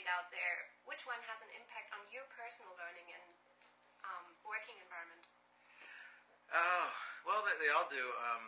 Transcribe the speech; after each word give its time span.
laid 0.00 0.08
out 0.08 0.32
there? 0.32 0.72
Which 0.88 1.04
one 1.04 1.20
has 1.28 1.44
an 1.44 1.52
impact 1.52 1.92
on 1.92 2.00
your 2.08 2.24
personal 2.32 2.72
learning 2.80 3.04
and 3.12 3.26
um, 4.00 4.32
working 4.48 4.72
environment? 4.80 5.20
Oh, 6.56 6.88
well, 7.28 7.44
they, 7.44 7.52
they 7.60 7.70
all 7.76 7.84
do. 7.84 8.00
Um, 8.00 8.44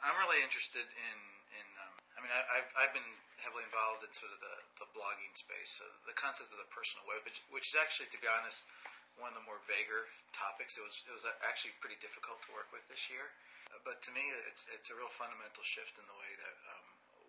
I'm 0.00 0.16
really 0.24 0.40
interested 0.40 0.88
in, 0.88 1.18
in 1.52 1.66
um, 1.84 1.94
I 2.16 2.18
mean, 2.24 2.32
I, 2.32 2.64
have 2.64 2.70
I've 2.80 2.94
been 2.96 3.12
heavily 3.44 3.68
involved 3.68 4.08
in 4.08 4.10
sort 4.16 4.32
of 4.32 4.40
the, 4.40 4.56
the 4.80 4.88
blogging 4.96 5.36
space, 5.36 5.76
so 5.76 5.84
the 6.08 6.16
concept 6.16 6.48
of 6.48 6.58
the 6.64 6.70
personal 6.72 7.04
web, 7.04 7.20
which, 7.28 7.44
which 7.52 7.68
is 7.68 7.76
actually, 7.76 8.08
to 8.16 8.18
be 8.18 8.26
honest, 8.26 8.72
one 9.20 9.28
of 9.28 9.36
the 9.36 9.44
more 9.44 9.60
vaguer 9.68 10.08
topics. 10.32 10.80
It 10.80 10.84
was, 10.84 11.04
it 11.04 11.12
was 11.12 11.28
actually 11.44 11.76
pretty 11.84 12.00
difficult 12.00 12.40
to 12.48 12.56
work 12.56 12.72
with 12.72 12.88
this 12.88 13.12
year. 13.12 13.36
But 13.84 14.00
to 14.08 14.10
me, 14.16 14.24
it's, 14.48 14.64
it's 14.72 14.88
a 14.88 14.96
real 14.96 15.12
fundamental 15.12 15.60
shift 15.60 16.00
in 16.00 16.08
the 16.08 16.16
way 16.16 16.32
that 16.40 16.56
um, 16.72 16.86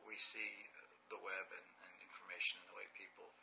we 0.08 0.16
see 0.16 0.72
the 1.12 1.20
web 1.20 1.52
and, 1.52 1.67
and, 1.84 1.97
information 2.38 2.62
and 2.62 2.70
the 2.70 2.77
way 2.77 2.86
people 2.94 3.34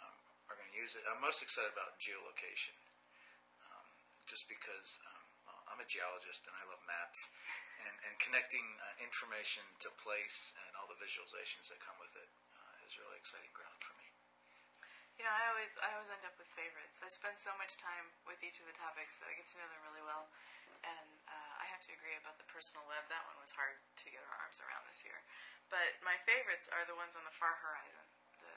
um, 0.00 0.16
are 0.48 0.56
going 0.56 0.72
to 0.72 0.80
use 0.80 0.96
it. 0.96 1.04
I'm 1.04 1.20
most 1.20 1.44
excited 1.44 1.68
about 1.68 2.00
geolocation, 2.00 2.72
um, 3.68 3.84
just 4.24 4.48
because 4.48 5.04
um, 5.04 5.52
I'm 5.68 5.84
a 5.84 5.88
geologist 5.88 6.48
and 6.48 6.56
I 6.56 6.64
love 6.64 6.80
maps, 6.88 7.28
and, 7.84 7.92
and 8.08 8.16
connecting 8.16 8.64
uh, 8.80 9.04
information 9.04 9.60
to 9.84 9.92
place 10.00 10.56
and 10.64 10.72
all 10.80 10.88
the 10.88 10.96
visualizations 10.96 11.68
that 11.68 11.76
come 11.84 12.00
with 12.00 12.16
it 12.16 12.32
uh, 12.56 12.88
is 12.88 12.96
really 12.96 13.20
exciting 13.20 13.52
ground 13.52 13.76
for 13.84 13.92
me. 14.00 14.08
You 15.20 15.28
know, 15.28 15.34
I 15.34 15.44
always 15.52 15.76
I 15.84 15.92
always 15.92 16.08
end 16.08 16.24
up 16.24 16.40
with 16.40 16.48
favorites. 16.56 17.04
I 17.04 17.12
spend 17.12 17.36
so 17.36 17.52
much 17.60 17.76
time 17.76 18.16
with 18.24 18.40
each 18.40 18.64
of 18.64 18.66
the 18.70 18.72
topics 18.72 19.20
that 19.20 19.28
I 19.28 19.36
get 19.36 19.44
to 19.52 19.60
know 19.60 19.68
them 19.68 19.82
really 19.92 20.06
well, 20.08 20.32
and 20.88 21.10
uh, 21.28 21.54
I 21.60 21.68
have 21.68 21.84
to 21.84 21.92
agree 21.92 22.16
about 22.16 22.40
the 22.40 22.48
personal 22.48 22.88
web. 22.88 23.04
That 23.12 23.28
one 23.28 23.36
was 23.44 23.52
hard 23.52 23.76
to 23.76 24.06
get 24.08 24.24
our 24.24 24.38
arms 24.40 24.62
around 24.64 24.88
this 24.88 25.04
year. 25.04 25.20
But 25.68 26.00
my 26.00 26.16
favorites 26.24 26.70
are 26.72 26.86
the 26.88 26.96
ones 26.96 27.12
on 27.12 27.28
the 27.28 27.34
far 27.34 27.60
horizon, 27.60 28.08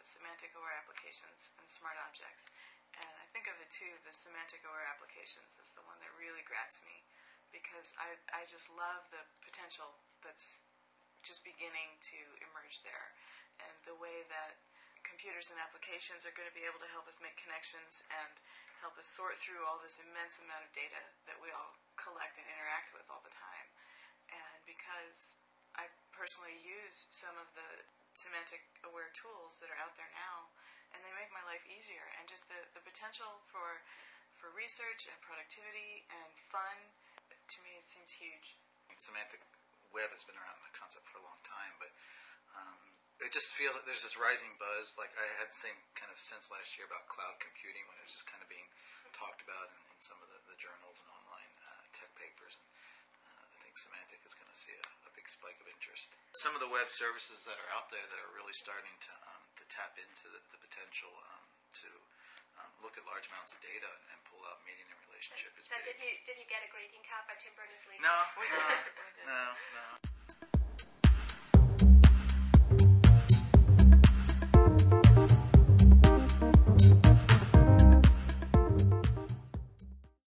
semantic 0.06 0.54
aware 0.58 0.74
applications 0.78 1.56
and 1.58 1.68
smart 1.70 1.98
objects. 2.02 2.50
And 2.98 3.14
I 3.22 3.26
think 3.32 3.48
of 3.48 3.56
the 3.62 3.70
two, 3.72 3.90
the 4.04 4.12
semantic 4.12 4.62
aware 4.68 4.86
applications 4.90 5.56
is 5.62 5.72
the 5.74 5.86
one 5.88 5.98
that 6.04 6.12
really 6.20 6.44
grabs 6.44 6.84
me 6.84 7.06
because 7.52 7.92
I, 8.00 8.16
I 8.32 8.48
just 8.48 8.72
love 8.72 9.08
the 9.12 9.24
potential 9.44 10.00
that's 10.24 10.68
just 11.22 11.46
beginning 11.46 12.00
to 12.12 12.20
emerge 12.42 12.82
there 12.82 13.14
and 13.62 13.76
the 13.86 13.98
way 13.98 14.26
that 14.32 14.58
computers 15.06 15.50
and 15.54 15.58
applications 15.62 16.26
are 16.26 16.34
going 16.34 16.50
to 16.50 16.56
be 16.56 16.66
able 16.66 16.82
to 16.82 16.90
help 16.90 17.06
us 17.06 17.22
make 17.22 17.38
connections 17.38 18.06
and 18.10 18.42
help 18.82 18.98
us 18.98 19.06
sort 19.06 19.38
through 19.38 19.62
all 19.62 19.78
this 19.82 20.02
immense 20.02 20.42
amount 20.42 20.66
of 20.66 20.72
data 20.74 20.98
that 21.30 21.38
we 21.38 21.54
all 21.54 21.78
collect 21.98 22.42
and 22.42 22.48
interact 22.50 22.94
with 22.94 23.06
all 23.10 23.22
the 23.22 23.34
time. 23.34 23.68
And 24.34 24.58
because 24.66 25.38
I 25.78 25.90
personally 26.10 26.58
use 26.62 27.06
some 27.14 27.38
of 27.38 27.50
the 27.54 27.70
semantic 28.22 28.62
aware 28.86 29.10
tools 29.18 29.58
that 29.60 29.74
are 29.74 29.82
out 29.82 29.98
there 29.98 30.10
now, 30.14 30.54
and 30.94 31.02
they 31.02 31.14
make 31.18 31.34
my 31.34 31.42
life 31.50 31.66
easier. 31.66 32.06
And 32.22 32.30
just 32.30 32.46
the, 32.46 32.62
the 32.78 32.84
potential 32.86 33.42
for 33.50 33.82
for 34.38 34.50
research 34.58 35.06
and 35.06 35.18
productivity 35.22 36.02
and 36.10 36.34
fun, 36.50 36.78
to 37.30 37.58
me, 37.62 37.78
it 37.78 37.86
seems 37.86 38.10
huge. 38.10 38.58
Semantic 38.98 39.42
web 39.94 40.10
has 40.10 40.26
been 40.26 40.38
around 40.38 40.58
the 40.66 40.74
concept 40.74 41.06
for 41.10 41.22
a 41.22 41.26
long 41.26 41.38
time, 41.46 41.78
but 41.78 41.94
um, 42.58 42.80
it 43.22 43.30
just 43.30 43.54
feels 43.54 43.78
like 43.78 43.86
there's 43.86 44.02
this 44.02 44.18
rising 44.18 44.50
buzz. 44.58 44.98
Like 44.98 45.14
I 45.14 45.26
had 45.38 45.54
the 45.54 45.62
same 45.62 45.78
kind 45.94 46.10
of 46.10 46.18
sense 46.18 46.50
last 46.50 46.74
year 46.78 46.90
about 46.90 47.06
cloud 47.06 47.38
computing 47.38 47.86
when 47.86 48.02
it 48.02 48.06
was 48.06 48.18
just 48.18 48.26
kind 48.26 48.42
of 48.42 48.50
being 48.50 48.66
talked 49.14 49.46
about 49.46 49.70
in, 49.70 49.82
in 49.94 50.00
some 50.02 50.18
of 50.26 50.28
the, 50.32 50.40
the 50.50 50.58
journals 50.58 50.98
and 51.06 51.10
online 51.14 51.54
uh, 51.66 51.84
tech 51.94 52.10
papers. 52.18 52.58
And 52.58 52.66
semantic 53.82 54.22
is 54.22 54.38
going 54.38 54.50
to 54.50 54.58
see 54.58 54.78
a, 54.78 54.86
a, 55.10 55.12
big 55.18 55.26
spike 55.26 55.58
of 55.58 55.66
interest. 55.66 56.14
Some 56.38 56.54
of 56.54 56.62
the 56.62 56.70
web 56.70 56.94
services 56.94 57.50
that 57.50 57.58
are 57.58 57.72
out 57.74 57.90
there 57.90 58.06
that 58.06 58.20
are 58.22 58.32
really 58.38 58.54
starting 58.54 58.94
to 59.10 59.14
um, 59.26 59.42
to 59.58 59.64
tap 59.74 59.98
into 59.98 60.30
the, 60.30 60.42
the 60.54 60.60
potential 60.62 61.10
um, 61.34 61.46
to 61.82 61.90
um, 62.62 62.72
look 62.86 62.98
at 62.98 63.04
large 63.10 63.26
amounts 63.34 63.58
of 63.58 63.60
data 63.66 63.90
and, 63.90 64.04
and 64.14 64.20
pull 64.30 64.42
out 64.46 64.62
meaning 64.70 64.86
and 64.86 65.00
relationship. 65.10 65.50
So, 65.66 65.78
did 65.82 65.98
you 65.98 66.12
did 66.30 66.38
you 66.38 66.46
get 66.46 66.62
a 66.62 66.70
greeting 66.70 67.02
card 67.10 67.26
by 67.26 67.34
Tim 67.42 67.54
Berners-Lee? 67.58 67.98
No, 68.06 68.14
no, 68.54 68.70
no, 69.26 69.42
no. 69.78 70.11